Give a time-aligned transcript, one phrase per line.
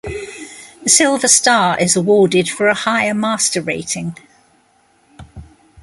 [0.83, 4.15] A silver star is awarded for a higher master rating.